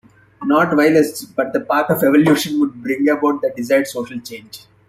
[0.43, 4.65] Not violence, but the path of evolution, would bring about the desired social change.